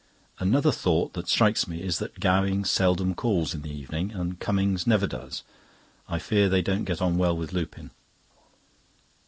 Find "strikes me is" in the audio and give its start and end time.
1.29-1.99